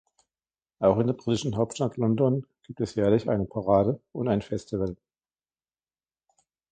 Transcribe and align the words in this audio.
Auch 0.79 0.97
in 0.97 1.05
der 1.05 1.13
britischen 1.13 1.57
Hauptstadt 1.57 1.95
London 1.97 2.47
gibt 2.63 2.81
es 2.81 2.95
jährlich 2.95 3.29
eine 3.29 3.45
Parade 3.45 4.01
und 4.13 4.27
ein 4.29 4.41
Festival. 4.41 4.97